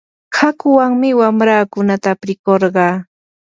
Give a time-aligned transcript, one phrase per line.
[0.37, 2.95] hakuwanmi wamraakunata aprikurqaa.